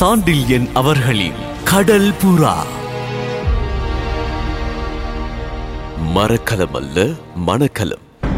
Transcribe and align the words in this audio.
சாண்டில்யன் 0.00 0.72
அவர்களின் 0.72 1.32
கடல் 1.64 2.10
புறா. 2.10 2.54
மரக்கலம் 6.00 6.74
அல்ல 6.74 7.06
மணக்கலம். 7.46 8.28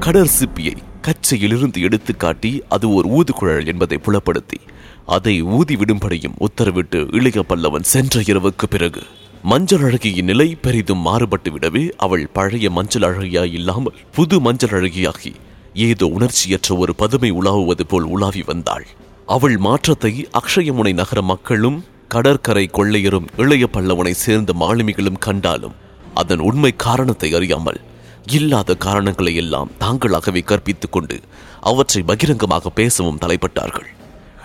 கடற் 0.00 0.30
சிப்பியை 0.40 0.76
கச்சையிலிருந்து 1.02 1.80
எடுத்து 1.80 2.16
காட்டி 2.16 2.62
அது 2.68 2.94
ஒரு 2.94 3.08
ஊதுகுழல் 3.08 3.66
என்பதை 3.66 3.98
புலப்படுத்தி 3.98 4.60
அதை 5.06 5.42
ஊதி 5.42 5.76
விடும்படியும் 5.76 6.34
உத்தரவிட்டு 6.40 7.14
இளைய 7.14 7.44
பல்லவன் 7.48 7.82
சென்ற 7.82 8.20
இரவுக்கு 8.20 8.66
பிறகு 8.70 9.02
மஞ்சள் 9.42 9.80
அழகியின் 9.80 10.24
நிலை 10.24 10.54
பெரிதும் 10.54 10.98
மாறுபட்டு 10.98 11.50
விடவே 11.50 11.90
அவள் 11.96 12.28
பழைய 12.32 12.70
மஞ்சள் 12.70 13.02
அழகியாய் 13.02 13.52
இல்லாமல் 13.52 13.98
புது 14.12 14.40
மஞ்சள் 14.40 14.70
அழகியாகி 14.70 15.34
ஏதோ 15.74 16.06
உணர்ச்சியற்ற 16.06 16.76
ஒரு 16.76 16.94
பதுமை 16.94 17.32
உலாவுவது 17.32 17.82
போல் 17.88 18.02
உலாவி 18.02 18.42
வந்தாள். 18.42 18.86
அவள் 19.34 19.56
மாற்றத்தை 19.58 20.28
அக்ஷயமுனை 20.32 20.92
நகர 20.92 21.22
மக்களும் 21.22 21.84
கடற்கரை 22.08 22.64
கொள்ளையரும் 22.72 23.28
இளைய 23.36 23.66
பல்லவனை 23.66 24.10
சேர்ந்த 24.10 24.52
மாலுமிகளும் 24.52 25.18
கண்டாலும் 25.18 25.76
அதன் 26.14 26.38
உண்மை 26.38 26.72
காரணத்தை 26.76 27.34
அறியாமல் 27.34 27.80
இல்லாத 28.26 28.76
காரணங்களை 28.76 29.34
எல்லாம் 29.34 29.70
தாங்களாகவே 29.80 30.42
கற்பித்துக் 30.44 30.92
கொண்டு 30.92 31.16
அவற்றை 31.60 32.02
பகிரங்கமாக 32.02 32.70
பேசவும் 32.70 33.18
தலைப்பட்டார்கள். 33.18 33.88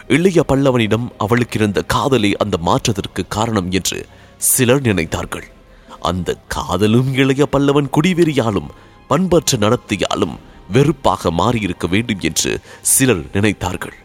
இளைய 0.07 0.39
பல்லவனிடம் 0.47 1.07
அவளுக்கு 1.17 1.59
இருந்த 1.59 1.81
காதலே 1.81 2.31
அந்த 2.33 2.57
மாற்றத்திற்கு 2.57 3.27
காரணம் 3.27 3.71
என்று 3.71 3.99
சிலர் 4.51 4.81
நினைத்தார்கள். 4.81 5.47
அந்த 5.99 6.37
காதலும் 6.47 7.13
இளைய 7.13 7.43
பல்லவன் 7.51 7.91
குடிவெறியாலும் 7.91 8.71
பண்பற்ற 9.07 9.57
நடத்தையாலும் 9.57 10.35
வெறுப்பாக 10.71 11.31
மாறியிருக்க 11.31 11.87
வேண்டும் 11.89 12.19
என்று 12.19 12.51
சிலர் 12.81 13.25
நினைத்தார்கள். 13.33 13.95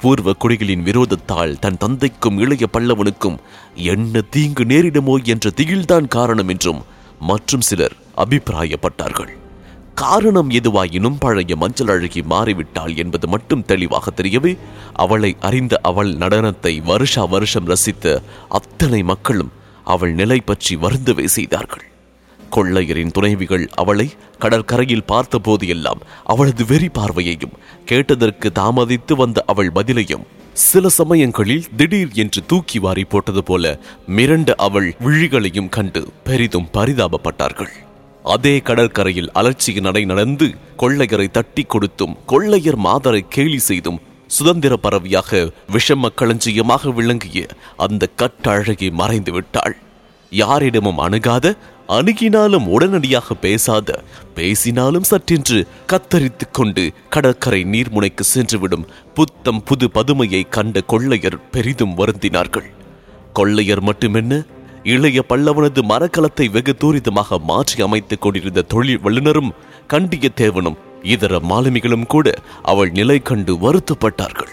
பூர்வ 0.00 0.34
குடிகளின் 0.42 0.84
விரோதத்தால் 0.88 1.54
தன் 1.58 1.78
தந்தைக்கும் 1.82 2.38
இளைய 2.38 2.64
பல்லவனுக்கும் 2.72 3.38
என்ன 3.92 4.20
தீங்கு 4.34 4.64
நேரிடுமோ 4.64 5.14
என்ற 5.34 5.50
திகில்தான் 5.56 6.06
காரணம் 6.16 6.50
என்றும் 6.54 6.80
மற்றும் 7.30 7.64
சிலர் 7.68 7.96
அபிப்பிராயப்பட்டார்கள். 8.24 9.32
காரணம் 9.94 10.50
எதுவாயினும் 10.50 11.18
பழைய 11.18 11.52
மஞ்சள் 11.56 11.92
அழகி 11.94 12.22
மாறிவிட்டாள் 12.32 12.94
என்பது 13.02 13.26
மட்டும் 13.28 13.64
தெளிவாக 13.64 14.12
தெரியவே 14.16 14.52
அவளை 15.04 15.30
அறிந்த 15.40 15.80
அவள் 15.82 16.10
நடனத்தை 16.16 16.74
வருஷா 16.84 17.24
வருஷம் 17.34 17.68
ரசித்த 17.68 18.16
அத்தனை 18.58 19.02
மக்களும் 19.02 19.52
அவள் 19.94 20.12
நிலை 20.12 20.38
பற்றி 20.40 20.74
வருந்தவே 20.76 21.26
செய்தார்கள். 21.36 21.84
கொள்ளையரின் 22.56 23.10
துணைவிகள் 23.10 23.66
அவளை 23.74 24.08
கடற்கரையில் 24.38 25.06
பார்த்தபோது 25.06 25.66
எல்லாம் 25.68 26.02
அவளது 26.24 26.64
வெறி 26.64 26.90
பார்வையையும் 26.98 27.56
கேட்டதற்கு 27.84 28.50
தாமதித்து 28.60 29.16
வந்த 29.16 29.44
அவள் 29.46 29.70
பதிலையும் 29.74 30.26
சில 30.66 30.88
சமயங்களில் 30.88 31.66
திடீர் 31.76 32.12
என்று 32.14 32.40
தூக்கி 32.46 32.78
வாரி 32.78 33.04
போட்டது 33.04 33.42
போல 33.44 33.64
மிரண்ட 34.08 34.50
அவள் 34.66 34.88
விழிகளையும் 35.00 35.68
கண்டு 35.68 36.02
பெரிதும் 36.24 36.70
பரிதாபப்பட்டார்கள். 36.72 37.72
அதே 38.24 38.54
கடற்கரையில் 38.58 39.32
அலட்சிய 39.32 39.80
நடை 39.80 40.04
நடந்து 40.04 40.46
கொள்ளையரை 40.78 41.26
தட்டி 41.30 41.62
கொடுத்தும் 41.62 42.16
கொள்ளையர் 42.26 42.78
மாதரை 42.78 43.22
கேலி 43.28 43.58
செய்தும் 43.58 44.00
சுதந்திர 44.26 44.76
பறவையாக 44.76 45.40
விஷம 45.72 46.08
களஞ்சியமாக 46.20 46.90
விளங்கிய 46.90 47.40
அந்த 47.76 48.08
கட்டழகி 48.22 48.88
மறைந்து 48.92 49.32
விட்டாள் 49.32 49.76
யாரிடமும் 50.30 50.98
அணுகாத 50.98 51.56
அணுகினாலும் 51.88 52.66
உடனடியாக 52.66 53.34
பேசாத 53.34 54.04
பேசினாலும் 54.34 55.08
சற்றென்று 55.10 55.66
கத்தரித்துக் 55.86 56.52
கொண்டு 56.52 56.92
கடற்கரை 57.10 57.64
நீர்முனைக்கு 57.64 58.24
சென்றுவிடும் 58.34 58.86
புத்தம் 59.14 59.62
புது 59.62 59.90
பதுமையை 59.90 60.48
கண்ட 60.48 60.80
கொள்ளையர் 60.80 61.50
பெரிதும் 61.50 61.96
வருந்தினார்கள். 61.96 62.68
கொள்ளையர் 63.32 63.84
மட்டுமென்ன 63.84 64.46
இளைய 64.82 65.24
பல்லவனது 65.28 65.82
மரக்கலத்தை 65.82 66.50
வெகு 66.50 66.76
தூரிதமாக 66.80 67.38
மாற்றி 67.38 67.82
அமைத்துக் 67.82 68.20
கொண்டிருந்த 68.20 68.62
தொழில் 68.62 69.00
வல்லுநரும் 69.00 69.52
கண்டியத்தேவனும் 69.88 70.78
இதர 71.02 71.38
மாலுமிகளும் 71.38 72.06
கூட 72.06 72.34
அவள் 72.62 72.90
நிலை 72.90 73.18
கண்டு 73.22 73.54
வருத்தப்பட்டார்கள். 73.54 74.52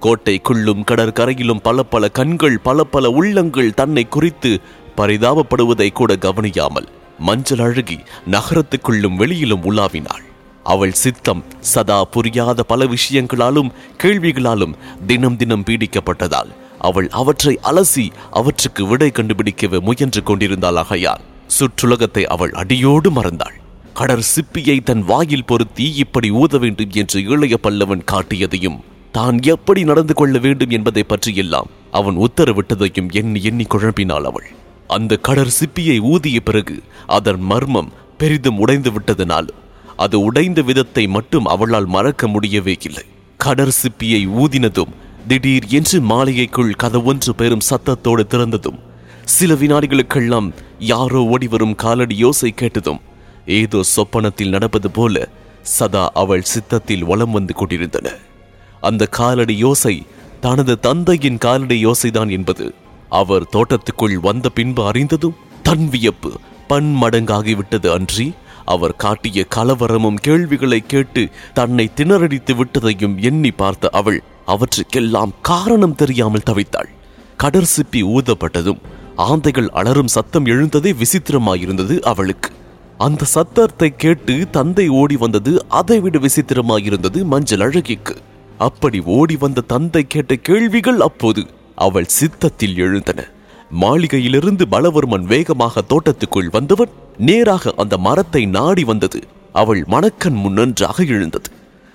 கோட்டைக்குள்ளும் 0.00 0.82
கடற்கரையிலும் 0.84 1.62
பல 1.62 1.82
பல 1.82 2.08
கண்கள் 2.08 2.56
பல 2.58 2.84
பல 2.84 3.10
உள்ளங்கள் 3.10 3.74
தன்னை 3.74 4.04
குறித்து 4.08 4.50
பரிதாபப்படுவதை 4.96 5.88
கூட 5.92 6.16
கவனியாமல் 6.16 6.88
மஞ்சள் 7.18 7.58
அழுகி 7.58 7.98
நகரத்துக்குள்ளும் 8.30 9.16
வெளியிலும் 9.16 9.64
உலாவினாள். 9.70 10.24
அவள் 10.64 10.92
சித்தம் 10.92 11.42
சதா 11.72 11.98
புரியாத 12.04 12.62
பல 12.62 12.86
விஷயங்களாலும் 12.86 13.70
கேள்விகளாலும் 14.02 14.74
தினம் 15.06 15.36
தினம் 15.36 15.64
பீடிக்கப்பட்டதால் 15.64 16.50
அவள் 16.78 17.08
அவற்றை 17.20 17.54
அலசி 17.62 18.06
அவற்றுக்கு 18.30 18.86
விடை 18.86 19.08
கண்டுபிடிக்கவே 19.14 19.80
முயன்று 19.80 20.22
கொண்டிருந்தாள் 20.22 20.76
ஆகையால் 20.76 21.24
சுற்றுலகத்தை 21.46 22.24
அவள் 22.26 22.52
அடியோடு 22.52 23.10
மறந்தாள். 23.10 23.56
கடற் 23.94 24.28
சிப்பியை 24.34 24.78
தன் 24.82 25.02
வாயில் 25.02 25.44
பொருத்தி 25.44 25.86
இப்படி 25.94 26.30
ஊத 26.30 26.58
வேண்டும் 26.58 26.94
என்று 26.94 27.20
இளைய 27.22 27.54
பல்லவன் 27.62 28.04
காட்டியதையும் 28.12 28.78
தான் 29.14 29.36
எப்படி 29.52 29.80
நடந்து 29.90 30.14
கொள்ள 30.14 30.38
வேண்டும் 30.44 30.72
என்பதை 30.76 31.02
பற்றியெல்லாம் 31.02 31.70
அவன் 31.98 32.16
உத்தரவிட்டதையும் 32.26 33.10
எண்ணி 33.20 33.40
எண்ணி 33.50 33.64
குழம்பினாள் 33.64 34.26
அவள். 34.30 34.48
அந்த 34.96 35.12
கடற் 35.26 35.56
சிப்பியை 35.58 35.96
ஊதிய 36.12 36.38
பிறகு 36.40 36.76
அதன் 37.16 37.42
மர்மம் 37.50 37.90
பெரிதும் 38.20 38.60
உடைந்து 38.64 38.90
விட்டதனாலும் 38.90 39.62
அது 40.04 40.16
உடைந்த 40.28 40.60
விதத்தை 40.68 41.04
மட்டும் 41.16 41.48
அவளால் 41.54 41.88
மறக்க 41.94 42.28
முடியவே 42.28 42.74
இல்லை. 42.88 43.06
கடற் 43.40 43.76
சிப்பியை 43.80 44.22
ஊதினதும் 44.42 44.92
திடீர் 45.30 45.66
என்று 45.78 45.98
மாளிகைக்குள் 46.10 46.78
கதவொன்று 46.82 47.32
பெரும் 47.40 47.66
சத்தத்தோடு 47.70 48.24
திறந்ததும் 48.32 48.78
சில 49.36 49.54
வினாடிகளுக்கெல்லாம் 49.62 50.48
யாரோ 50.92 51.20
ஓடிவரும் 51.34 51.74
காலடி 51.82 52.16
யோசை 52.24 52.50
கேட்டதும் 52.60 53.00
ஏதோ 53.58 53.80
சொப்பனத்தில் 53.94 54.54
நடப்பது 54.54 54.88
போல 54.90 55.26
சதா 55.76 56.04
அவள் 56.22 56.48
சித்தத்தில் 56.52 57.06
வலம் 57.10 57.30
வந்து 57.30 57.54
கொண்டிருந்தன. 57.54 58.08
அந்த 58.80 59.06
காலடி 59.06 59.62
யோசை 59.64 60.06
தனது 60.40 60.78
தந்தையின் 60.78 61.38
காலடி 61.38 61.86
யோசைதான் 61.86 62.30
என்பது. 62.30 62.74
அவர் 63.08 63.44
தோட்டத்துக்குள் 63.52 64.16
வந்த 64.20 64.48
பின்பு 64.48 64.86
அறிந்ததும் 64.86 65.36
தன் 65.62 65.88
வியப்பு 65.88 66.32
பன்மடங்காகிவிட்டது 66.68 67.88
அன்றி 67.92 68.34
அவர் 68.64 68.96
காட்டிய 68.96 69.46
கலவரமும் 69.56 70.18
கேள்விகளை 70.20 70.86
கேட்டு 70.86 71.28
தன்னை 71.54 71.90
திணறடித்து 71.96 72.54
விட்டதையும் 72.54 73.16
எண்ணி 73.20 73.50
பார்த்த 73.50 73.88
அவள் 73.88 74.22
அவற்றுக்கெல்லாம் 74.44 75.32
காரணம் 75.40 75.94
தெரியாமல் 75.94 76.46
தவித்தாள். 76.50 76.90
கடற் 77.36 77.70
சிப்பி 77.76 78.02
ஊதப்பட்டதும் 78.02 78.80
ஆந்தைகள் 79.16 79.68
அலறும் 79.68 80.06
சத்தம் 80.06 80.44
எழுந்ததே 80.44 80.92
விசித்திரமாயிருந்தது 80.92 82.00
அவளுக்கு. 82.00 82.50
அந்த 82.98 83.24
சத்தத்தை 83.24 83.96
கேட்டு 83.96 84.50
தந்தை 84.50 84.88
ஓடி 84.88 85.16
வந்தது 85.16 85.66
அதைவிட 85.68 86.18
விசித்திரமாயிருந்தது 86.18 87.24
மஞ்சள் 87.24 87.58
அழகிக்கு. 87.58 88.16
அப்படி 88.58 88.98
ஓடி 89.16 89.36
வந்த 89.36 89.66
தந்தை 89.72 90.02
கேட்ட 90.06 90.34
கேள்விகள் 90.48 91.00
அப்போது 91.00 91.42
அவள் 91.86 92.08
சித்தத்தில் 92.18 92.76
எழுந்தன. 92.76 93.20
மாளிகையிலிருந்து 93.80 94.64
பலவர்மன் 94.70 95.26
வேகமாக 95.32 95.82
தோட்டத்துக்குள் 95.88 96.50
வந்தவன் 96.50 96.92
நேராக 97.18 97.72
அந்த 97.76 97.94
மரத்தை 97.98 98.42
நாடி 98.46 98.84
வந்தது. 98.84 99.20
அவள் 99.52 99.82
மணக்கண் 99.86 100.38
முன்னன்றாக 100.44 101.04
எழுந்தது. 101.04 101.50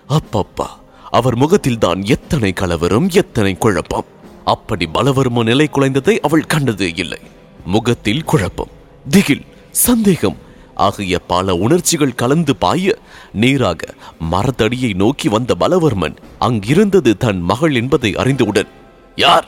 அப்பப்பா 0.09 0.67
அவர் 1.11 1.35
முகத்தில் 1.35 1.77
தான் 1.77 2.01
எத்தனை 2.15 2.51
கலவரம் 2.53 3.07
எத்தனை 3.21 3.53
குழப்பம். 3.57 4.07
அப்படி 4.45 4.85
பலவர்ம 4.93 5.43
நிலை 5.43 5.67
குலைந்ததை 5.73 6.15
அவள் 6.19 6.49
கண்டதே 6.53 6.89
இல்லை. 6.95 7.21
முகத்தில் 7.65 8.23
குழப்பம் 8.23 8.73
திகில் 9.09 9.45
சந்தேகம் 9.69 10.37
ஆகிய 10.75 11.19
பல 11.19 11.55
உணர்ச்சிகள் 11.55 12.15
கலந்து 12.15 12.55
பாய 12.55 12.97
நேராக 13.33 13.93
மரத்தடியை 14.31 14.93
நோக்கி 14.93 15.29
வந்த 15.29 15.55
பலவர்மன் 15.59 16.15
அங்கிருந்தது 16.39 17.17
தன் 17.17 17.41
மகள் 17.41 17.75
என்பதை 17.75 18.15
அறிந்தவுடன் 18.15 18.67
யார்? 19.15 19.47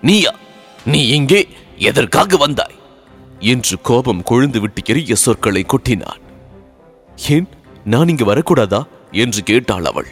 நீயா? 0.00 0.34
நீ 0.84 1.06
இங்கே 1.08 1.48
எதற்காக 1.78 2.36
வந்தாய்? 2.36 2.74
என்று 3.38 3.80
கோபம் 3.80 4.22
கொழுந்து 4.30 4.58
விட்டு 4.58 4.82
எரிய 4.84 5.14
சொற்களை 5.14 5.64
கொட்டினான். 5.64 6.20
ஏன்? 7.28 7.48
நான் 7.84 8.08
இங்கு 8.08 8.34
வரக்கூடாதா? 8.34 8.82
என்று 9.10 9.42
கேட்டாள் 9.42 9.84
அவள். 9.84 10.06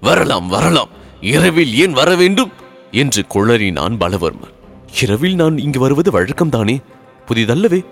வரலாம் 0.00 0.48
வரலாம். 0.48 0.88
இரவில் 1.20 1.74
ஏன் 1.74 1.92
வர 1.92 2.16
வேண்டும்? 2.16 2.52
என்று 2.92 3.24
குளறினான் 3.34 3.96
பலவர்மன். 3.96 4.54
இரவில் 5.02 5.34
நான் 5.34 5.58
இங்கு 5.58 5.80
வருவது 5.80 6.10
வழக்கம்தானே? 6.10 6.82
புதிதல்லவே. 7.28 7.84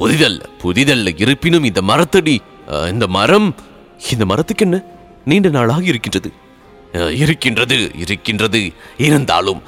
புதிதல்ல 0.00 0.42
புதிதல்ல. 0.62 1.08
இருப்பினும் 1.24 1.66
இந்த 1.70 1.80
மரத்தடி 1.90 2.36
இந்த 2.92 3.06
மரம் 3.16 3.48
இந்த 4.12 4.24
மரத்துக்கு 4.30 4.64
என்ன? 4.64 4.78
நீண்ட 5.24 5.48
நாளாக 5.48 5.82
இருக்கின்றது. 5.92 6.30
இருக்கின்றது 7.22 7.78
இருக்கின்றது. 8.04 8.60
இருந்தாலும் 9.06 9.60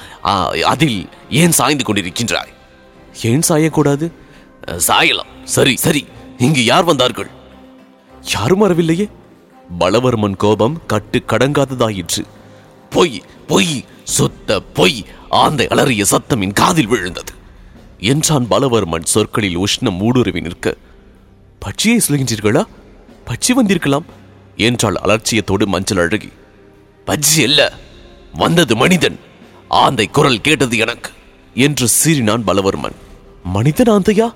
அதில் 0.73 0.99
ஏன் 1.40 1.55
சாய்ந்து 1.58 1.84
கொண்டிருக்கின்றாய்? 1.84 2.52
ஏன் 3.23 3.44
சாயக்கூடாது? 3.49 4.06
சாயலாம். 4.88 5.31
சரி 5.56 5.75
சரி. 5.76 6.02
இங்கு 6.38 6.64
யார் 6.64 6.84
வந்தார்கள்? 6.84 7.31
யாரும் 8.34 8.58
வரவில்லையே. 8.58 9.06
பலவர்மன் 9.81 10.37
கோபம் 10.37 10.81
கட்டு 10.87 11.23
கடங்காததாயிற்று. 11.26 12.25
பொய் 12.90 13.23
பொய் 13.46 13.84
சுத்த 14.17 14.61
பொய். 14.79 14.99
ஆந்தை 15.43 15.67
அலறிய 15.69 16.05
சத்தமின் 16.11 16.52
காதில் 16.52 16.87
விழுந்தது. 16.87 17.32
என்றான் 18.02 18.46
பலவர்மன் 18.50 19.04
சொற்களில் 19.04 19.58
உஷ்ணம் 19.58 20.00
ஊடுருவி 20.00 20.40
நிற்க 20.40 20.76
பட்சியை 21.60 21.99
சொல்கின்றீர்களா 22.08 22.64
பட்சி 23.26 23.52
வந்திருக்கலாம் 23.54 24.04
என்றாள் 24.56 24.96
அலட்சியத்தோடு 25.04 25.66
மஞ்சள் 25.66 25.99
அழகி. 25.99 26.28
பட்சி 27.06 27.43
அல்ல 27.43 27.72
வந்தது 28.32 28.76
மனிதன். 28.76 29.19
ஆந்தை 29.69 30.06
குரல் 30.06 30.40
கேட்டது 30.40 30.78
எனக்கு 30.78 31.10
என்று 31.54 31.88
சீறினான் 32.04 32.43
பலவர்மன். 32.46 32.96
மனிதன் 33.44 33.90
ஆந்தையா? 33.90 34.34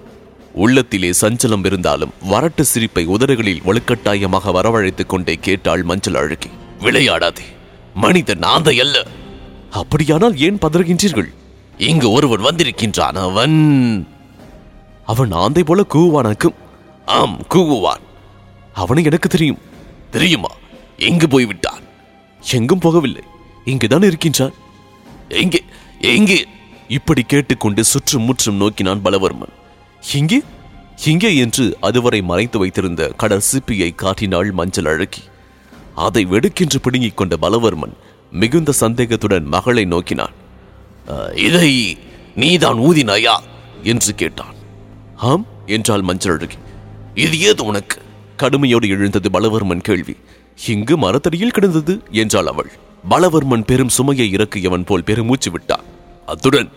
உள்ளத்திலே 0.52 1.10
சஞ்சலம் 1.20 1.66
இருந்தாலும் 1.66 2.12
வரட்டு 2.30 2.60
சிரிப்பை 2.60 3.06
உதடுகளில் 3.06 3.62
வலுக்கட்டாயமாக 3.62 4.52
வரவழைத்துக் 4.52 5.06
கொண்டே 5.06 5.34
கேட்டாள் 5.34 5.82
மஞ்சள் 5.82 6.14
அழகி. 6.14 6.48
விளையாடாதே 6.80 7.46
மனிதன் 7.94 8.42
ஆந்தை 8.42 8.80
அல்ல. 8.80 9.06
அப்படியானால் 9.70 10.38
ஏன் 10.38 10.58
பதறுகின்றீர்கள்? 10.58 11.30
இங்கு 11.78 12.12
ஒருவன் 12.12 12.40
வந்திருக்கின்றான். 12.40 13.14
அவன் 13.14 14.08
அவன் 15.06 15.30
ஆந்தை 15.30 15.64
போல 15.64 15.84
கூவானாக்கும் 15.94 16.54
ஆம் 17.06 17.42
கூவுவான். 17.54 18.00
அவனை 18.74 19.04
எனக்கு 19.04 19.28
தெரியும். 19.28 19.58
தெரியுமா? 20.10 20.48
எங்கு 20.98 21.28
போய்விட்டான்? 21.28 21.80
எங்கும் 22.52 22.78
போகவில்லை. 22.78 23.22
இங்குதான் 23.64 24.02
இருக்கின்றான். 24.02 24.52
எங்கே 25.28 25.62
எங்கே? 26.00 26.46
இப்படி 26.88 27.22
கேட்டுக்கொண்டு 27.22 27.84
சுற்றும் 27.84 28.22
முற்றும் 28.22 28.56
நோக்கினான் 28.56 29.00
பலவர்மன். 29.04 29.52
இங்கே 30.14 30.42
இங்கே 31.06 31.36
என்று 31.36 31.76
அதுவரை 31.80 32.22
மறைத்து 32.22 32.58
வைத்திருந்த 32.58 33.12
கடல் 33.16 33.42
சிப்பியை 33.52 33.94
காட்டினாள் 33.94 34.50
மஞ்சள் 34.50 34.84
அழகி 34.84 35.22
அதை 35.94 36.24
வெடுக்கென்று 36.24 36.80
பிடுங்கிக் 36.80 37.16
கொண்ட 37.16 37.36
பலவர்மன் 37.42 37.92
மிகுந்த 38.32 38.72
சந்தேகத்துடன் 38.72 39.44
மகளை 39.44 39.84
நோக்கினான். 39.84 40.30
"அஹ், 40.30 40.45
இதை 41.34 41.98
நீதான் 42.34 42.78
ஊதினாயா? 42.78 43.38
என்று 43.82 44.14
கேட்டான். 44.14 44.54
ஆம் 45.16 45.46
என்றாள் 45.66 46.02
மஞ்சள் 46.02 46.36
அழகி. 46.36 46.54
இது 47.14 47.40
ஏது 47.40 47.64
உனக்கு? 47.64 48.02
கடுமையோடு 48.36 48.88
எழுந்தது 48.88 49.30
பலவர்மன் 49.30 49.80
கேள்வி. 49.80 50.16
இங்கு 50.66 50.96
மரத்தடியில் 50.96 51.50
கிடந்தது 51.50 52.02
என்றாள் 52.10 52.46
அவள். 52.46 52.70
பலவர்மன் 53.10 53.64
பெரும் 53.64 53.88
சுமையை 53.88 54.30
இறக்கியவன் 54.30 54.84
போல் 54.84 55.04
பெருமூச்சு 55.04 55.50
விட்டான். 55.50 55.84
அத்துடன் 56.26 56.70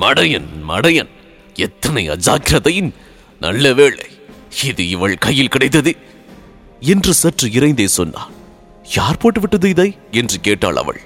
மடையன் 0.00 0.46
மடையன் 0.68 1.08
எத்தனை 1.54 2.10
அஜாக்கிரதையின் 2.10 2.92
நல்ல 3.40 3.72
வேளை. 3.72 4.06
இது 4.64 4.88
இவள் 4.88 5.14
கையில் 5.14 5.48
கிடைத்தது. 5.48 5.96
என்று 6.80 7.14
சற்று 7.14 7.48
இறைந்தே 7.48 7.84
சொன்னான். 7.84 8.30
யார் 8.96 9.16
போட்டு 9.16 9.40
விட்டது 9.40 9.68
இதை? 9.68 9.98
என்று 10.10 10.40
கேட்டாள் 10.40 10.76
அவள். 10.76 11.00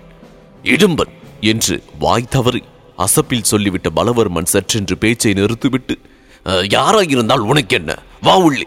இடும்பன் 0.63 1.13
என்று 1.47 1.75
வாய் 1.99 2.31
தவறி 2.31 2.63
அசப்பில் 2.99 3.49
சொல்லிவிட்ட 3.51 3.89
பலவர்மன் 3.97 4.51
சற்றென்று 4.53 4.97
பேச்சை 4.97 5.33
நிறுத்திவிட்டு 5.33 5.95
"அஹ், 6.47 6.65
யாராயிருந்தால் 6.71 7.47
உனக்கு 7.47 7.77
என்ன 7.77 7.91
வா 8.23 8.37
உள்ளே 8.39 8.67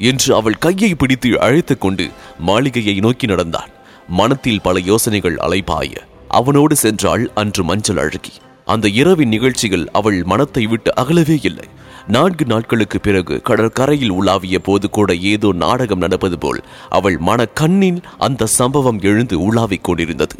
என்று 0.00 0.30
அவள் 0.34 0.58
கையை 0.58 0.94
பிடித்து 0.94 1.40
அழைத்து 1.40 1.78
கொண்டு 1.78 2.06
மாளிகையை 2.38 3.00
நோக்கி 3.00 3.26
நடந்தான். 3.26 3.70
மனத்தில் 4.08 4.60
பல 4.60 4.78
யோசனைகள் 4.84 5.36
அலைபாய. 5.36 5.92
அவனோடு 6.30 6.76
சென்றாள் 6.82 7.24
அன்று 7.34 7.64
மஞ்சள் 7.64 7.96
அழகி. 7.96 8.34
அந்த 8.66 8.88
இரவின் 8.92 9.28
நிகழ்ச்சிகள் 9.28 9.84
அவள் 9.92 10.18
மனத்தை 10.24 10.66
விட்டு 10.66 10.90
அகலவே 10.94 11.36
இல்லை. 11.42 11.66
நான்கு 12.06 12.44
நாட்களுக்கு 12.46 13.00
பிறகு 13.00 13.34
கடற்கரையில் 13.42 14.12
உலாவிய 14.12 14.58
போது 14.58 14.90
கூட 14.90 15.14
ஏதோ 15.24 15.48
நாடகம் 15.56 15.98
நடப்பது 15.98 16.38
போல் 16.38 16.60
அவள் 16.90 17.18
மன 17.20 17.46
கண்ணில் 17.54 18.00
அந்த 18.18 18.50
சம்பவம் 18.54 19.00
எழுந்து 19.02 19.38
உலாவிக் 19.40 19.84
கொண்டிருந்தது. 19.84 20.36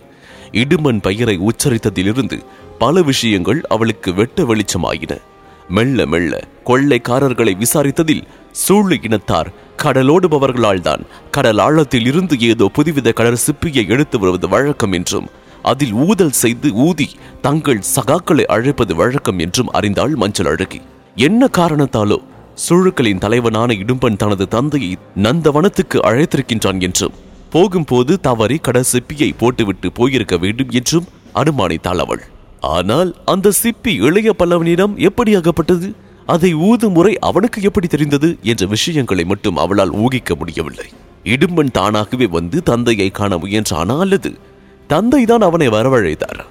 இடுமன் 0.63 1.01
பெயரை 1.01 1.37
உச்சரித்ததிலிருந்து 1.41 2.37
பல 2.79 3.03
விஷயங்கள் 3.03 3.61
அவளுக்கு 3.69 4.11
வெட்ட 4.15 4.43
வெளிச்சமாயின. 4.43 5.13
மெல்ல 5.69 6.07
மெல்ல 6.07 6.33
கொள்ளைக்காரர்களை 6.65 7.53
விசாரித்ததில் 7.57 8.27
சூழு 8.53 8.97
இனத்தார் 9.03 9.51
கடலோடுபவர்களால் 9.83 10.81
தான் 10.81 11.03
கடல் 11.31 11.59
ஆழத்தில் 11.59 12.07
இருந்து 12.07 12.35
ஏதோ 12.41 12.67
புதுவித 12.75 13.13
கடல் 13.13 13.43
சிப்பியை 13.47 13.85
எடுத்து 13.89 14.19
வருவது 14.19 14.49
வழக்கம் 14.49 14.93
என்றும் 14.93 15.29
அதில் 15.63 15.95
ஊதல் 16.07 16.37
செய்து 16.43 16.69
ஊதி 16.87 17.09
தங்கள் 17.43 17.83
சகாக்களை 17.97 18.45
அழைப்பது 18.47 18.95
வழக்கம் 18.95 19.39
என்றும் 19.39 19.73
அறிந்தாள் 19.73 20.15
மஞ்சள் 20.15 20.47
அழகி. 20.47 20.81
என்ன 21.17 21.49
காரணத்தாலோ 21.59 22.19
சுழுக்களின் 22.69 23.19
தலைவனான 23.19 23.71
இடும்பன் 23.75 24.17
தனது 24.17 24.45
தந்தையை 24.49 24.93
நந்தவனத்துக்கு 25.23 25.99
அழைத்திருக்கின்றான் 26.09 26.81
என்றும் 26.81 27.17
போகும்போது 27.51 28.21
தவறி 28.21 28.57
கட 28.57 28.83
சிப்பியை 28.93 29.33
போட்டுவிட்டு 29.39 29.93
போயிருக்க 29.93 30.37
வேண்டும் 30.37 30.71
என்றும் 30.71 31.07
அனுமானித்தாள் 31.35 31.97
அவள். 31.97 32.23
ஆனால் 32.61 33.17
அந்த 33.25 33.53
சிப்பி 33.63 33.89
இளைய 33.89 34.35
பல்லவனிடம் 34.39 34.97
எப்படி 34.97 35.35
அகப்பட்டது? 35.35 35.95
அதை 36.27 36.55
ஊது 36.55 36.89
முறை 36.89 37.19
அவனுக்கு 37.19 37.63
எப்படி 37.63 37.87
தெரிந்தது? 37.87 38.37
என்ற 38.43 38.67
விஷயங்களை 38.67 39.25
மட்டும் 39.25 39.57
அவளால் 39.57 39.91
ஊகிக்க 39.91 40.35
முடியவில்லை. 40.35 40.87
இடும்பன் 41.25 41.71
தானாகவே 41.71 42.27
வந்து 42.27 42.63
தந்தையை 42.63 43.11
காண 43.11 43.37
முயன்றானா 43.37 44.01
அல்லது? 44.01 44.33
தந்தைதான் 44.89 45.39
அவனை 45.39 45.69
வரவழைத்தார்? 45.69 46.45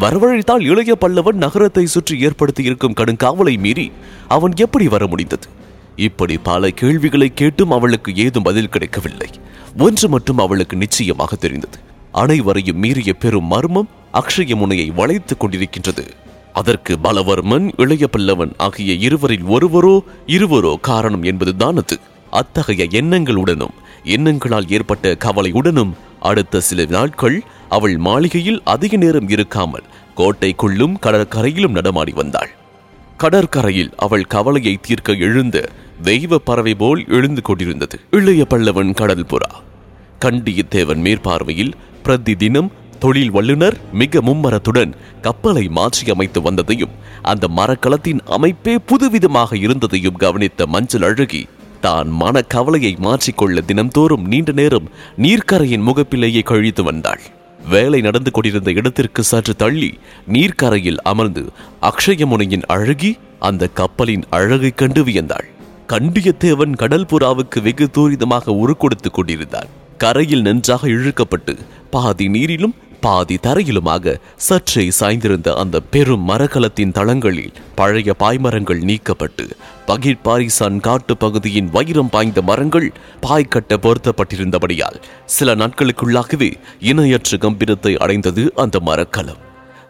வரவழைத்தால் 0.00 0.60
இளைய 0.60 0.96
பல்லவன் 1.00 1.32
நகரத்தை 1.32 1.86
சுற்றி 1.86 2.20
ஏற்படுத்தி 2.20 2.62
இருக்கும் 2.62 2.94
கடுங்காவலை 2.96 3.58
மீறி 3.58 3.92
அவன் 4.28 4.52
எப்படி 4.56 4.88
வர 4.88 5.06
முடிந்தது? 5.06 5.48
இப்படி 5.96 6.38
பல 6.38 6.70
கேள்விகளை 6.70 7.34
கேட்டும் 7.34 7.70
அவளுக்கு 7.70 8.16
ஏதும் 8.16 8.42
பதில் 8.42 8.68
கிடைக்கவில்லை. 8.68 9.28
ஒன்று 9.78 10.08
மட்டும் 10.08 10.38
அவளுக்கு 10.38 10.76
நிச்சயமாக 10.76 11.36
தெரிந்தது. 11.36 11.78
அனைவரையும் 12.12 12.78
மீறிய 12.78 13.12
பெரும் 13.12 13.44
மர்மம் 13.44 13.88
அக்ஷய 14.12 14.56
முனையை 14.56 14.90
வளைத்துக் 14.90 15.44
கொண்டிருக்கின்றது. 15.44 16.04
அதற்கு 16.52 16.98
பலவர்மன் 17.04 17.72
இளைய 17.76 18.08
பல்லவன் 18.16 18.52
ஆகிய 18.56 18.92
இருவரில் 18.92 19.42
ஒருவரோ 19.42 20.02
இருவரோ 20.26 20.80
காரணம் 20.80 21.22
என்பதுதான் 21.22 21.76
அது. 21.76 21.98
அத்தகைய 22.30 22.84
எண்ணங்களுடனும் 22.84 23.74
எண்ணங்களால் 24.04 24.68
ஏற்பட்ட 24.68 25.14
கவலையுடனும் 25.14 25.92
அடுத்த 26.20 26.60
சில 26.60 26.84
நாட்கள் 26.84 27.42
அவள் 27.68 27.96
மாளிகையில் 27.96 28.60
அதிக 28.64 28.96
நேரம் 28.96 29.28
இருக்காமல் 29.28 29.88
கோட்டைக்குள்ளும் 30.16 30.94
கடற்கரையிலும் 31.02 31.74
நடமாடி 31.74 32.14
வந்தாள். 32.14 32.50
கடற்கரையில் 33.22 33.92
அவள் 33.96 34.24
கவலையை 34.24 34.72
தீர்க்க 34.86 35.12
எழுந்த 35.26 35.68
தெய்வ 36.02 36.38
பறவை 36.38 36.74
போல் 36.74 37.02
எழுந்து 37.08 37.42
கொண்டிருந்தது. 37.42 37.96
இளைய 38.10 38.42
பல்லவன் 38.44 38.90
கடல் 38.92 39.26
புறா. 39.26 39.50
கண்டியத்தேவன் 40.24 41.00
மேற்பார்வையில் 41.06 41.72
பிரதி 42.02 42.34
தினம் 42.34 42.70
தொழில் 42.98 43.30
வல்லுனர் 43.30 43.76
மிக 43.92 44.20
மும்மரத்துடன் 44.20 44.92
கப்பலை 45.20 45.68
மாற்றி 45.68 46.10
அமைத்து 46.10 46.40
வந்ததையும் 46.40 46.94
அந்த 47.22 47.48
மரக்கலத்தின் 47.48 48.20
அமைப்பே 48.26 48.74
புதுவிதமாக 48.90 49.56
இருந்ததையும் 49.56 50.20
கவனித்த 50.24 50.66
மஞ்சள் 50.66 51.02
அழகி 51.02 51.42
தான் 51.80 52.10
மன 52.22 52.42
கவலையை 52.54 52.96
மாற்றிக்கொள்ள 53.00 53.64
தினம்தோறும் 53.66 54.26
நீண்ட 54.26 54.52
நேரம் 54.52 54.90
நீர்க்கரையின் 55.16 55.86
முகப்பிலேயே 55.88 56.42
கழித்து 56.42 56.82
வந்தாள். 56.82 57.24
வேலை 57.68 58.00
நடந்து 58.00 58.30
கொண்டிருந்த 58.30 58.72
இடத்திற்கு 58.72 59.22
சற்று 59.22 59.56
தள்ளி 59.56 59.98
நீர்க்கரையில் 60.32 60.96
அமர்ந்து 60.96 61.44
அக்ஷயமுனையின் 61.82 62.62
அழகி 62.66 63.18
அந்த 63.38 63.68
கப்பலின் 63.68 64.24
அழகை 64.30 64.70
கண்டு 64.70 65.04
வியந்தாள். 65.04 65.48
கண்டியத்தேவன் 65.88 66.76
கடல் 66.76 67.04
புறாவுக்கு 67.04 67.62
வெகு 67.62 67.90
தூரிதமாக 67.92 68.50
உருக்கொடுத்துக் 68.50 69.12
கொண்டிருந்தான் 69.12 69.66
கரையில் 69.98 70.42
நன்றாக 70.42 70.88
இழுக்கப்பட்டு 70.88 71.56
பாதி 71.90 72.28
நீரிலும் 72.28 72.74
பாதி 73.00 73.36
தரையிலுமாக 73.42 74.14
சற்றே 74.36 74.90
சாய்ந்திருந்த 75.00 75.54
அந்த 75.54 75.80
பெரும் 75.80 76.28
மரக்கலத்தின் 76.28 76.92
தளங்களில் 76.92 77.52
பழைய 77.74 78.14
பாய்மரங்கள் 78.18 78.80
நீக்கப்பட்டு 78.82 79.46
பகிர் 79.86 80.22
பாரிசான் 80.24 80.80
காட்டு 80.80 81.16
பகுதியின் 81.16 81.70
வைரம் 81.70 82.10
பாய்ந்த 82.10 82.42
மரங்கள் 82.42 82.92
பாய்க்கட்ட 83.22 83.76
பொருத்தப்பட்டிருந்தபடியால் 83.76 85.00
சில 85.26 85.54
நாட்களுக்குள்ளாகவே 85.54 86.50
இணையற்ற 86.80 87.36
கம்பீரத்தை 87.36 87.96
அடைந்தது 87.96 88.52
அந்த 88.54 88.80
மரக்கலம். 88.80 89.42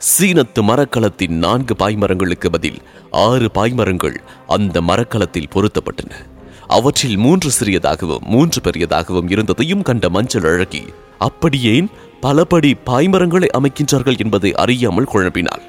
சீனத்து 0.08 0.62
மரக்கலத்தின் 0.62 1.36
நான்கு 1.38 1.74
பாய்மரங்களுக்கு 1.78 2.48
பதில் 2.48 2.78
ஆறு 3.10 3.50
பாய்மரங்கள் 3.54 4.16
அந்த 4.46 4.80
மரக்கலத்தில் 4.80 5.52
பொருத்தப்பட்டன. 5.54 6.12
அவற்றில் 6.68 7.16
மூன்று 7.16 7.50
சிறியதாகவும் 7.60 8.24
மூன்று 8.26 8.60
பெரியதாகவும் 8.60 9.30
இருந்ததையும் 9.30 9.82
கண்ட 9.82 10.08
மஞ்சள் 10.08 10.44
அழகி 10.44 10.84
அப்படியேன்? 11.18 11.88
பலபடி 12.22 12.70
பாய்மரங்களை 12.86 13.48
அமைக்கின்றார்கள் 13.58 14.20
என்பதை 14.24 14.50
அறியாமல் 14.54 15.12
குழம்பினாள் 15.12 15.64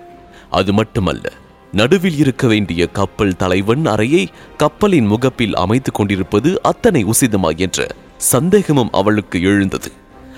அது 0.49 0.73
மட்டுமல்ல 0.73 1.25
நடுவில் 1.73 2.17
இருக்க 2.17 2.47
வேண்டிய 2.47 2.81
கப்பல் 2.87 3.35
தலைவன் 3.35 3.85
அறையை 3.85 4.21
கப்பலின் 4.57 5.05
முகப்பில் 5.05 5.55
அமைத்துக் 5.55 5.93
கொண்டிருப்பது 5.93 6.49
அத்தனை 6.61 7.01
உசிதமா 7.05 7.49
என்ற 7.57 7.87
சந்தேகமும் 8.31 8.91
அவளுக்கு 8.91 9.37
எழுந்தது. 9.41 9.89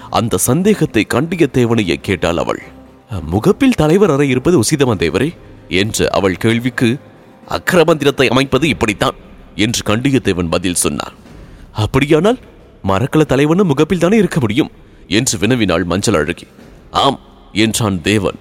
அந்த 0.09 0.37
சந்தேகத்தை 0.37 1.03
கண்டிய 1.05 1.47
தேவனையை 1.53 1.97
கேட்டாள் 2.01 2.37
அவள். 2.37 2.61
முகப்பில் 3.25 3.75
தலைவர் 3.75 4.11
அறை 4.11 4.27
இருப்பது 4.29 4.55
உசிதமா 4.59 4.95
தேவரே? 4.95 5.29
என்ற 5.81 6.07
அவள் 6.09 6.35
கேள்விக்கு 6.35 6.89
அக்கிரமந்திரத்தை 7.47 8.27
அமைப்பது 8.27 8.65
இப்படித்தான் 8.69 9.17
என்று 9.55 9.81
கண்டியத்தேவன் 9.91 10.49
பதில் 10.49 10.81
சொன்னான் 10.83 11.15
அப்படியானால் 11.71 12.39
மரக்கல 12.87 13.23
தலைவனும் 13.25 13.67
முகப்பில் 13.67 13.99
தானே 13.99 14.17
இருக்க 14.17 14.39
முடியும்? 14.39 14.71
என்று 15.09 15.37
வினவினாள் 15.37 15.83
மஞ்சள் 15.83 16.15
அழகி. 16.15 16.47
ஆம் 16.91 17.19
என்றான் 17.53 18.01
தேவன். 18.01 18.35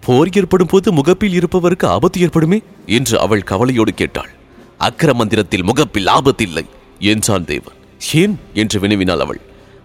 போர் 0.00 0.28
ஏற்படும் 0.32 0.66
போது 0.66 0.92
முகப்பில் 0.92 1.32
இருப்பவருக்கு 1.32 1.86
ஆபத்து 1.86 2.20
ஏற்படுமே? 2.20 2.62
என்று 2.86 3.20
அவள் 3.20 3.42
கவலையோடு 3.42 3.94
கேட்டாள். 3.94 4.30
அக்கர 4.78 5.14
மந்திரத்தில் 5.14 5.62
முகப்பில் 5.62 6.06
ஆபத்தில்லை 6.06 6.64
என்றான் 6.98 7.44
தேவன். 7.44 7.74
ஏன்? 8.14 8.38
என்று 8.54 8.80
வினவினாள் 8.80 9.18
அவள். 9.18 9.40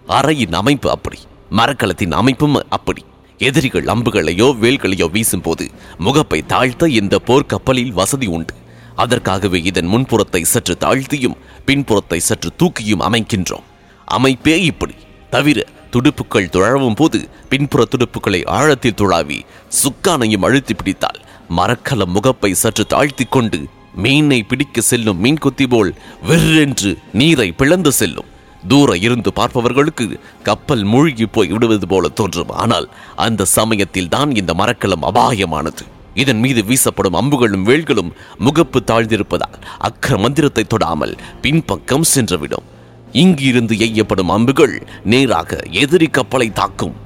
அறையின் 0.08 0.52
அமைப்பு 0.52 0.90
அப்படி 0.90 1.18
மரக்கலத்தின் 1.50 2.12
அமைப்பும் 2.12 2.62
அப்படி. 2.68 3.04
எதிரிகள் 3.38 3.84
அம்புகளையோ 3.84 4.58
வேல்களையோ 4.58 5.10
வீசும்போது 5.10 5.70
முகப்பை 5.98 6.44
தாழ்த்த 6.48 6.86
இந்த 6.86 7.20
போர்க்கப்பலில் 7.26 7.92
வசதி 7.92 8.26
உண்டு. 8.26 8.54
அதற்காகவே 8.96 9.62
இதன் 9.62 9.88
முன்புறத்தை 9.88 10.42
சற்று 10.42 10.76
தாழ்த்தியும் 10.80 11.36
பின்புறத்தை 11.66 12.18
சற்று 12.18 12.50
தூக்கியும் 12.58 13.00
அமைக்கின்றோம். 13.00 13.64
அமைப்பே 14.04 14.62
இப்படி 14.62 14.94
தவிர 15.30 15.66
துடுப்புகள் 15.94 16.52
துழவும் 16.54 16.96
போது 17.00 17.18
பின்புற 17.50 17.80
துடுப்புகளை 17.92 18.40
ஆழத்தில் 18.58 18.98
துழாவி 19.00 19.38
சுக்கானையும் 19.80 20.44
அழுத்தி 20.46 20.74
பிடித்தால் 20.74 21.20
மரக்கலம் 21.58 22.14
முகப்பை 22.16 22.50
சற்று 22.62 22.84
தாழ்த்தி 22.92 23.24
கொண்டு 23.24 23.60
மீனை 24.04 24.38
பிடிக்க 24.42 24.80
செல்லும் 24.80 25.20
மீன் 25.24 25.42
கொத்தி 25.44 25.66
போல் 25.66 25.90
வெர்ரென்று 26.28 26.92
நீரை 27.20 27.48
பிளந்து 27.52 27.92
செல்லும். 27.92 28.30
தூர 28.68 28.96
இருந்து 28.96 29.30
பார்ப்பவர்களுக்கு 29.32 30.06
கப்பல் 30.42 30.84
மூழ்கி 30.92 31.26
போய் 31.26 31.52
விடுவது 31.54 31.86
போல 31.86 32.08
தோன்றும். 32.08 32.52
ஆனால் 32.62 32.86
அந்த 33.26 33.48
சமயத்தில் 33.56 34.12
தான் 34.14 34.30
இந்த 34.40 34.52
மரக்கலம் 34.60 35.06
அபாயமானது. 35.10 35.84
இதன் 36.22 36.40
மீது 36.44 36.62
வீசப்படும் 36.62 37.18
அம்புகளும் 37.20 37.66
வேல்களும் 37.70 38.12
முகப்பு 38.46 38.80
தாழ்ந்திருப்பதால் 38.90 39.58
அக்கர 39.78 40.16
மந்திரத்தை 40.18 40.64
தொடாமல் 40.66 41.14
பின்பக்கம் 41.40 42.10
சென்றுவிடும். 42.14 42.68
இங்கிருந்து 43.14 43.74
எய்யப்படும் 43.86 44.30
அம்புகள் 44.36 44.74
நேராக 45.04 45.58
எதிரி 45.82 46.06
கப்பலை 46.06 46.46
தாக்கும் 46.52 46.96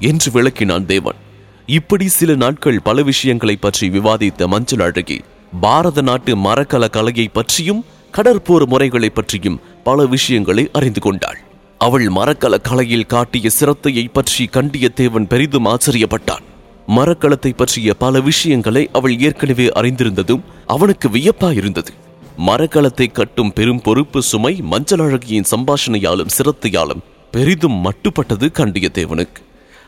என்று 0.00 0.28
விளக்கினான் 0.30 0.86
தேவன். 0.86 1.18
இப்படி 1.66 2.06
சில 2.08 2.34
நாட்கள் 2.34 2.80
பல 2.82 3.02
விஷயங்களை 3.02 3.56
பற்றி 3.56 3.88
விவாதித்த 3.88 4.46
மஞ்சள் 4.46 4.80
அழகி 4.80 5.18
பாரத 5.60 6.00
நாட்டு 6.00 6.32
மரக்கல 6.36 6.90
கலையை 6.90 7.28
பற்றியும் 7.28 7.84
கடற்போர் 8.14 8.66
முறைகளை 8.66 9.10
பற்றியும் 9.10 9.60
பல 9.84 10.06
விஷயங்களை 10.06 10.66
அறிந்து 10.72 11.00
கொண்டாள். 11.00 11.40
அவள் 11.80 12.08
மரக்கல 12.08 12.54
கலையில் 12.62 13.06
காட்டிய 13.06 13.48
சிரத்தையை 13.60 14.06
பற்றி 14.12 14.46
கண்டிய 14.46 14.88
தேவன் 14.88 15.26
பெரிதும் 15.26 15.66
ஆச்சரியப்பட்டான். 15.66 16.46
மரக்கலத்தை 16.88 17.52
பற்றிய 17.56 17.94
பல 17.94 18.20
விஷயங்களை 18.20 18.88
அவள் 18.92 19.18
ஏற்கனவே 19.18 19.66
அறிந்திருந்ததும் 19.80 20.46
அவனுக்கு 20.66 21.08
வியப்பாயிருந்தது. 21.08 21.92
மரக்கலத்தை 22.36 23.12
கட்டும் 23.12 23.52
பெரும் 23.52 23.80
பொறுப்பு 23.80 24.22
சுமை 24.22 24.60
மஞ்சள் 24.60 24.98
அழகியின் 24.98 25.44
சம்பாஷணையாலும் 25.50 26.32
சிரத்தையாலும் 26.38 27.02
பெரிதும் 27.30 27.84
மட்டுப்பட்டது 27.84 28.50
கண்டிய 28.50 28.90
தேவனுக்கு. 28.94 29.42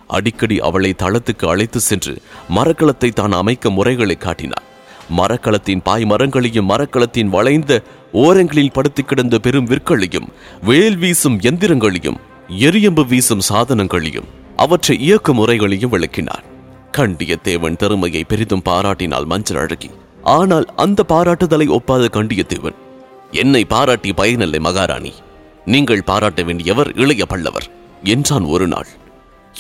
அடிக்கடி 0.07 0.59
அவளை 0.59 0.95
தளத்துக்கு 1.03 1.49
அழைத்து 1.49 1.81
சென்று 1.81 2.23
மரக்கலத்தை 2.49 3.09
தான் 3.09 3.33
அமைக்க 3.33 3.71
முறைகளை 3.71 4.17
காட்டினார் 4.17 4.63
மரக்கலத்தின் 5.11 5.83
பாய் 5.85 6.05
மரங்களையும் 6.05 6.69
மரக்கலத்தின் 6.69 7.29
வளைந்த 7.29 7.83
ஓரங்களில் 8.13 8.73
படுத்து 8.73 9.05
கிடந்த 9.05 9.39
பெரும் 9.39 9.65
விற்களையும் 9.65 10.29
வேல் 10.63 10.97
வீசும் 10.97 11.41
எந்திரங்களையும் 11.41 12.17
எரியம்பு 12.49 13.07
வீசும் 13.07 13.41
சாதனங்களையும் 13.49 14.27
அவற்றை 14.57 14.99
இயக்க 14.99 15.33
முறைகளையும் 15.33 15.91
விளக்கினார் 15.91 16.45
கண்டிய 16.91 17.37
தேவன் 17.37 17.77
திறமையை 17.77 18.25
பெரிதும் 18.25 18.63
பாராட்டினாள் 18.65 19.25
மஞ்சள் 19.25 19.57
அழகி 19.57 19.91
ஆனால் 20.25 20.67
அந்த 20.77 21.05
பாராட்டுதலை 21.09 21.67
ஒப்பாத 21.69 22.05
கண்டியத்தேவன். 22.13 22.77
என்னை 23.31 23.65
பாராட்டி 23.65 24.13
பயனில்லை 24.13 24.61
மகாராணி. 24.61 25.13
நீங்கள் 25.65 26.03
பாராட்ட 26.03 26.43
வேண்டியவர் 26.43 26.99
இளைய 26.99 27.27
பல்லவர். 27.27 27.67
என்றான் 28.03 28.45
ஒரு 28.45 28.67
நாள். 28.67 28.87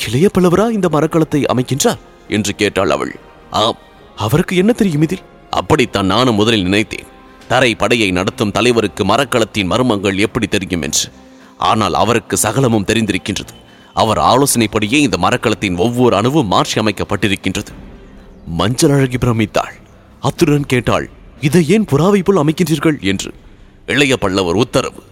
இளைய 0.08 0.30
பல்லவரா 0.38 0.70
இந்த 0.70 0.88
மரக்கலத்தை 0.92 1.44
அமைக்கின்றார்? 1.44 1.98
என்று 2.28 2.54
கேட்டாள் 2.54 2.90
அவள். 2.90 3.14
ஆம் 3.50 3.76
அவருக்கு 4.16 4.56
என்ன 4.56 4.72
தெரியும் 4.72 5.02
இதில்? 5.02 5.22
அப்படித்தான் 5.50 6.06
நானும் 6.06 6.34
முதலில் 6.34 6.62
நினைத்தேன். 6.62 7.06
தரை 7.48 7.74
படையை 7.74 8.10
நடத்தும் 8.10 8.50
தலைவருக்கு 8.50 9.04
மரக்கலத்தின் 9.04 9.70
மர்மங்கள் 9.70 10.16
எப்படி 10.16 10.46
தெரியும் 10.46 10.82
என்று. 10.82 11.10
ஆனால் 11.58 11.94
அவருக்கு 11.94 12.36
சகலமும் 12.36 12.84
தெரிந்திருக்கின்றது. 12.84 13.54
அவர் 13.92 14.18
ஆலோசனைப்படியே 14.18 14.92
இந்த 14.92 15.16
மரக்கலத்தின் 15.22 15.76
ஒவ்வொரு 15.76 16.16
அணுவும் 16.16 16.46
மாற்றி 16.46 16.80
அமைக்கப்பட்டிருக்கின்றது 16.80 17.72
மஞ்சள் 18.46 18.90
அழகி 18.90 19.16
பிரமித்தாள். 19.16 19.82
அத்துடன் 20.24 20.66
கேட்டாள் 20.66 21.10
இதை 21.40 21.68
ஏன் 21.68 21.84
புறாவை 21.84 22.22
போல் 22.22 22.36
அமைக்கின்றீர்கள்? 22.36 23.00
என்று. 23.00 23.34
இளைய 23.86 24.16
பல்லவர் 24.16 24.54
உத்தரவு. 24.54 25.02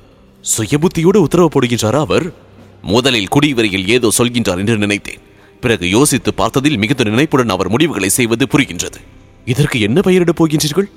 சுயபுத்தியோடு 0.56 1.16
உத்தரவு 1.16 1.48
போடுகின்றாரா 1.48 1.98
அவர்? 1.98 2.32
முதலில் 2.82 3.28
குடிவரையில் 3.28 3.88
ஏதோ 3.88 4.08
சொல்கின்றார் 4.18 4.58
என்று 4.58 4.78
நினைத்தேன். 4.78 5.18
பிறகு 5.60 5.88
யோசித்து 5.88 6.32
பார்த்ததில் 6.36 6.76
மிகுந்த 6.76 7.04
நினைப்புடன் 7.04 7.48
அவர் 7.48 7.68
முடிவுகளை 7.68 8.08
செய்வது 8.08 8.46
புரிகின்றது. 8.50 9.00
இதற்கு 9.44 9.80
என்ன 9.80 10.00
பெயரிடப் 10.04 10.44
போகின்றீர்கள்? 10.44 10.90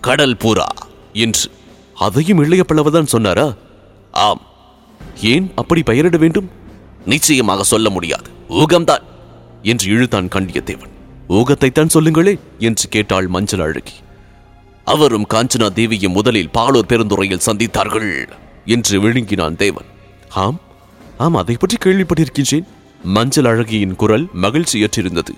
கடல் 0.00 0.36
புறா 0.36 0.64
என்று. 1.12 1.50
அதையும் 1.94 2.38
இளைய 2.38 2.64
பல்லவர்தான் 2.68 3.04
சொன்னாரா? 3.04 3.54
ஆம். 4.10 4.42
ஏன் 5.22 5.52
அப்படி 5.54 5.82
பெயரிட 5.82 6.16
வேண்டும்? 6.16 6.50
நிச்சயமாக 7.06 7.62
சொல்ல 7.62 7.90
முடியாது. 7.90 8.30
ஊகம்தான். 8.48 9.02
என்று 9.62 9.90
இழுத்தான் 9.90 10.28
கண்டியத்தேவன். 10.28 10.92
ஊகத்தைத்தான் 11.28 11.94
சொல்லுங்களே 11.94 12.38
என்று 12.58 12.88
கேட்டாள் 12.88 13.26
மஞ்சள் 13.26 13.60
அழகி. 13.60 13.92
அவரும் 14.84 15.26
காஞ்சனா 15.34 15.72
தேவியும் 15.72 16.12
முதலில் 16.12 16.50
பாலூர் 16.54 16.88
பெருந்துறையில் 16.88 17.44
சந்தித்தார்கள் 17.46 18.28
என்று 18.64 19.00
விழுங்கினான் 19.00 19.56
தேவன். 19.56 19.84
ஆம் 20.28 20.60
ஆம் 21.18 21.34
அதை 21.34 21.56
பற்றி 21.58 21.76
கேள்விப்பட்டிருக்கின்றேன். 21.84 22.66
மஞ்சள் 23.02 23.44
அழகியின் 23.44 23.96
குரல் 23.96 24.28
மகிழ்ச்சியற்றிருந்தது. 24.42 25.34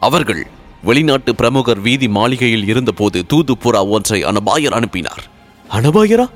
அவர்கள் 0.00 0.46
வெளிநாட்டு 0.82 1.34
பிரமுகர் 1.34 1.80
வீதி 1.80 2.08
மாளிகையில் 2.08 2.68
இருந்தபோது 2.68 3.26
தூது 3.26 3.56
புறா 3.64 3.88
ஒன்றை 3.88 4.24
அனபாயர் 4.24 4.74
அனுப்பினார். 4.74 5.24
அனபாயரா? 5.70 6.26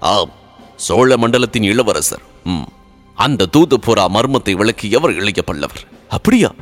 ஆம் 0.00 0.32
சோழ 0.76 1.16
மண்டலத்தின் 1.16 1.62
இளவரசர். 1.62 2.22
ம் 2.44 2.66
அந்த 3.14 3.46
தூது 3.46 3.78
புறா 3.86 4.08
மர்மத்தை 4.08 4.54
விளக்கியவர் 4.54 5.14
இளைய 5.14 5.42
பல்லவர். 5.42 5.84
அப்படியா? 6.08 6.54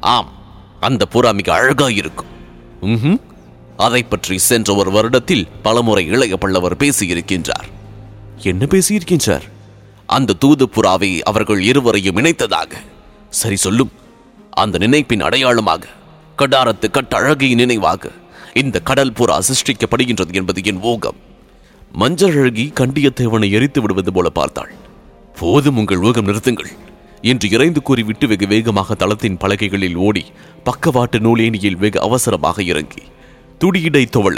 ஆம் 0.00 0.32
அந்த 0.84 1.06
புறா 1.12 1.34
மிக 1.34 1.54
அழகாயிருக்கும். 1.54 2.30
ம்ஹும். 2.82 3.20
அதை 3.76 4.02
பற்றி 4.02 4.38
சென்ற 4.38 4.74
ஒரு 4.74 4.90
வருடத்தில் 4.90 5.48
பலமுறை 5.62 6.06
இளைய 6.06 6.36
பல்லவர் 6.36 6.76
பேசியிருக்கின்றார். 6.76 7.68
என்ன 8.36 8.66
பேசியிருக்கின்றார்? 8.70 9.46
அந்த 10.06 10.32
தூது 10.32 10.68
புறாவை 10.74 11.20
அவர்கள் 11.20 11.60
இருவரையும் 11.62 12.16
இணைத்ததாக. 12.16 12.72
சரி 13.30 13.56
சொல்லும். 13.56 13.90
அந்த 14.50 14.78
நினைப்பின் 14.78 15.22
அடையாளமாக 15.22 15.86
கடாரத்து 16.38 16.90
கட்டழகியின் 16.92 17.54
நினைவாக 17.54 18.10
இந்த 18.54 18.80
கடல் 18.80 19.12
புறா 19.12 19.40
சிருஷ்டிக்கப்படுகின்றது 19.48 20.32
என்பது 20.32 20.60
என் 20.64 20.82
ஊகம். 20.82 21.16
மஞ்சள் 21.92 22.36
அழகி 22.36 22.72
கண்டியத்தேவனை 22.74 23.50
எரித்து 23.50 23.80
விடுவது 23.80 24.12
போல 24.12 24.28
பார்த்தாள். 24.28 24.72
போதும் 25.40 25.76
உங்கள் 25.76 25.98
ஊகம் 25.98 26.26
நிறுத்துங்கள். 26.26 26.72
என்று 27.30 27.46
இறைந்து 27.50 27.80
கூறிவிட்டு 27.82 28.26
வெகு 28.30 28.46
வேகமாக 28.46 28.94
தளத்தின் 28.94 29.40
பலகைகளில் 29.42 29.98
ஓடி 30.06 30.24
பக்கவாட்டு 30.64 31.18
நூலேணியில் 31.18 31.80
வெகு 31.82 31.98
அவசரமாக 32.00 32.62
இறங்கி 32.62 33.02
துடியிடை 33.60 34.04
துவள 34.16 34.36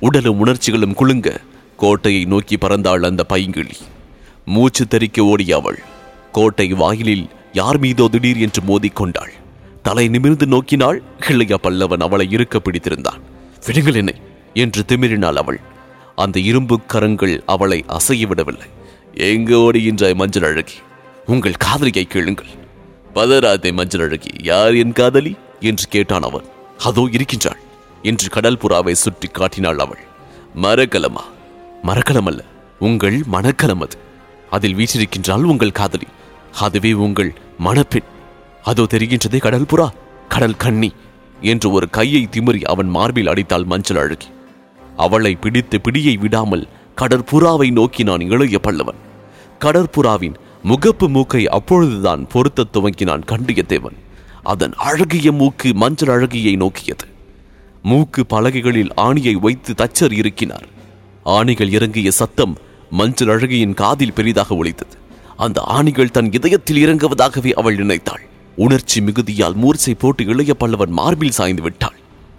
உடலும் 0.00 0.40
உணர்ச்சிகளும் 0.44 0.96
குலுங்க 1.00 1.28
கோட்டையை 1.76 2.22
நோக்கி 2.24 2.56
பறந்தாள் 2.56 3.06
அந்த 3.08 3.22
பைங்கிழி. 3.28 3.76
மூச்சு 4.46 4.84
தெறிக்க 4.86 5.18
ஓடிய 5.22 5.52
அவள் 5.56 5.78
கோட்டை 6.32 6.66
வாயிலில் 6.72 7.26
யார் 7.52 7.78
மீதோ 7.78 8.04
திடீர் 8.08 8.40
என்று 8.46 8.60
மோதிக்கொண்டாள் 8.70 9.34
தலை 9.86 10.04
நிமிர்ந்து 10.08 10.46
நோக்கினாள் 10.46 10.98
இளைய 11.30 11.54
பல்லவன் 11.62 12.04
அவளை 12.06 12.26
இருக்க 12.30 12.58
பிடித்திருந்தான். 12.58 13.20
விடுங்கள் 13.66 13.98
என்னை 14.00 14.16
என்று 14.62 14.82
திமிரினாள் 14.88 15.40
அவள். 15.42 15.60
அந்த 16.22 16.36
இரும்பு 16.50 16.76
கரங்கள் 16.86 17.36
அவளை 17.46 17.78
அசைய 17.88 18.26
விடவில்லை. 18.26 18.68
எங்கு 19.28 19.54
ஓடுகின்றாய் 19.64 20.20
மஞ்சள் 20.22 20.48
அழகி? 20.50 20.76
உங்கள் 21.26 21.52
காதலியை 21.52 22.04
கேளுங்கள். 22.04 22.50
பதராதே 23.14 23.72
மஞ்சள் 23.72 24.00
அழகி 24.00 24.32
யார் 24.42 24.74
என் 24.74 24.92
காதலி? 24.92 25.36
என்று 25.60 25.86
கேட்டான் 25.88 26.22
அவன். 26.22 26.44
அதோ 26.78 27.08
இருக்கின்றாள். 27.10 27.60
என்று 28.02 28.28
கடல் 28.28 28.58
புறாவை 28.62 28.92
சுட்டி 28.92 29.28
காட்டினாள் 29.28 29.78
அவள். 29.78 30.02
மரக்கலமா 30.62 31.24
மரக்கலம் 31.82 32.26
அல்ல 32.26 32.44
உங்கள் 32.78 33.16
மணக்கலம் 33.32 33.82
அது. 33.82 33.96
அதில் 34.50 34.74
வீற்றிருக்கின்றால் 34.74 35.42
உங்கள் 35.42 35.70
காதலி. 35.70 36.06
அதுவே 36.60 36.92
உங்கள் 36.92 37.32
மணப்பெண். 37.58 38.10
அதோ 38.62 38.82
தெரிகின்றதே 38.82 39.38
கடல் 39.38 39.70
புறா 39.72 39.88
கடல் 40.28 40.56
கண்ணி 40.56 40.92
என்று 41.40 41.70
ஒரு 41.70 41.90
கையை 41.90 42.28
திமிரி 42.30 42.62
அவன் 42.64 42.88
மார்பில் 42.88 43.26
அடித்தாள் 43.26 43.64
மஞ்சள் 43.64 43.96
அழகி 43.96 44.28
அவளை 44.96 45.34
பிடித்து 45.34 45.78
பிடியை 45.78 46.18
விடாமல் 46.18 46.68
கடற்புறாவை 46.96 47.70
நோக்கினான் 47.72 48.20
இளைய 48.20 48.58
பல்லவன். 48.62 49.00
கடற்புறாவின் 49.60 50.36
முகப்பு 50.64 51.08
மூக்கை 51.08 51.48
அப்பொழுதுதான் 51.48 52.26
பொருத்தத் 52.26 52.76
துவங்கினான் 52.76 53.22
கண்டியத்தேவன் 53.24 53.96
அதன் 54.42 54.72
அழகிய 54.76 55.32
மூக்கு 55.32 55.74
மஞ்சள் 55.74 56.12
அழகியை 56.14 56.56
நோக்கியது. 56.56 57.06
மூக்கு 57.82 58.26
பலகைகளில் 58.26 58.92
ஆணியை 58.96 59.32
வைத்து 59.32 59.74
தச்சர் 59.74 60.12
இருக்கினார் 60.12 60.68
ஆணிகள் 61.24 61.70
இறங்கிய 61.70 62.10
சத்தம் 62.10 62.58
மஞ்சள் 62.90 63.28
அழகியின் 63.28 63.74
காதில் 63.74 64.12
பெரிதாக 64.12 64.54
ஒழித்தது 64.54 64.96
அந்த 65.36 65.60
ஆணிகள் 65.68 66.10
தன் 66.10 66.32
இதயத்தில் 66.32 66.86
இறங்குவதாகவே 66.86 67.52
அவள் 67.52 67.76
நினைத்தாள். 67.76 68.26
உணர்ச்சி 68.56 69.00
மிகுதியால் 69.00 69.54
மூர்ச்சை 69.54 69.94
போட்டு 69.94 70.24
இளைய 70.24 70.54
பல்லவன் 70.60 70.88
மார்பில் 70.88 71.30
சாய்ந்து 71.30 71.62
விட்டாள். 71.62 71.98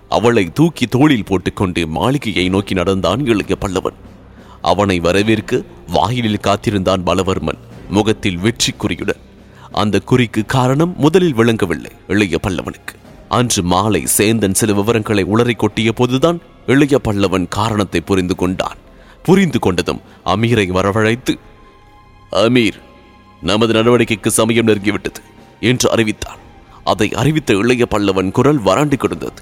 அவளை 0.10 0.50
தூக்கி 0.54 0.86
தோளில் 0.86 1.24
போட்டுக்கொண்டு 1.24 1.88
மாளிகையை 1.88 2.50
நோக்கி 2.50 2.74
நடந்தான் 2.74 3.26
இளைய 3.26 3.56
பல்லவன். 3.62 3.98
அவனை 4.62 5.00
வரவேற்க 5.00 5.62
வாயிலில் 5.88 6.40
காத்திருந்தான் 6.40 7.04
பலவர்மன். 7.04 7.74
முகத்தில் 7.90 8.38
வெற்றி 8.38 8.74
குறியுடன் 8.74 9.22
அந்த 9.72 10.02
குறிக்கு 10.12 10.46
காரணம் 10.46 10.96
முதலில் 10.98 11.34
விளங்கவில்லை 11.34 11.92
இளைய 12.08 12.38
பல்லவனுக்கு. 12.44 12.94
அன்று 13.30 13.64
மாலை 13.64 14.06
சேந்தன் 14.18 14.52
சில 14.52 14.74
விவரங்களை 14.74 15.24
உளறி 15.24 15.56
கொட்டிய 15.56 15.92
போதுதான் 15.92 16.42
இளைய 16.66 17.00
பல்லவன் 17.04 17.48
காரணத்தை 17.50 18.02
புரிந்து 18.02 18.36
கொண்டான். 18.36 18.78
புரிந்து 19.24 19.60
கொண்டதும் 19.60 20.02
அமீரை 20.26 20.68
வரவழைத்து 20.70 21.36
அமீர் 22.32 22.80
நமது 23.42 23.74
நடவடிக்கைக்கு 23.74 24.28
சமயம் 24.28 24.68
நெருங்கிவிட்டது 24.68 25.22
என்று 25.60 25.92
அறிவித்தான். 25.92 26.40
அதை 26.84 27.14
அறிவித்த 27.14 27.54
இளைய 27.54 27.86
பல்லவன் 27.90 28.32
குரல் 28.32 28.62
வறண்டு 28.62 28.98
கிடந்தது. 28.98 29.42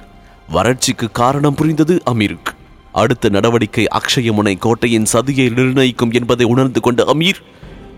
வறட்சிக்கு 0.52 1.12
காரணம் 1.12 1.56
புரிந்தது 1.56 2.02
அமீருக்கு. 2.12 2.54
அடுத்த 2.92 3.30
நடவடிக்கை 3.30 3.88
அக்ஷயமுனை 4.00 4.58
கோட்டையின் 4.60 5.08
சதியை 5.14 5.54
நிர்ணயிக்கும் 5.54 6.12
என்பதை 6.12 6.46
உணர்ந்து 6.46 6.82
கொண்ட 6.82 7.04
அமீர் 7.04 7.42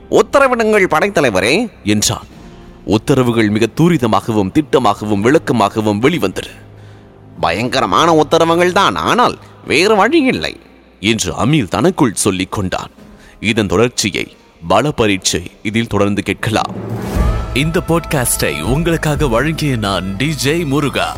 உத்தரவிடுங்கள் 0.09 0.85
படைத்தலைவரே 0.85 1.69
என்றான். 1.83 2.25
உத்தரவுகள் 2.85 3.49
மிக 3.49 3.67
தூரிதமாகவும் 3.75 4.51
திட்டமாகவும் 4.53 5.21
விளக்கமாகவும் 5.21 6.01
வெளிவந்தன 6.01 6.47
பயங்கரமான 7.39 8.13
உத்தரவுகள் 8.15 8.71
தான் 8.71 8.95
ஆனால் 8.95 9.37
வேறு 9.67 9.95
வழி 9.95 10.21
இல்லை 10.21 10.59
என்று 10.99 11.45
அமீர் 11.45 11.67
தனக்குள் 11.67 12.13
சொல்லிக் 12.13 12.51
கொண்டான். 12.51 12.91
இதன் 13.39 13.67
தொடர்ச்சியை 13.67 14.35
பல 14.67 14.91
பரீட்சை 14.91 15.51
இதில் 15.63 15.87
தொடர்ந்து 15.87 16.23
கேட்கலாம். 16.23 16.73
இந்த 17.53 17.81
பாட்காஸ்டை 17.87 18.61
உங்களுக்காக 18.61 19.27
வழங்கிய 19.27 19.75
நான் 19.75 20.15
டிஜே 20.17 20.65
முருகா. 20.65 21.17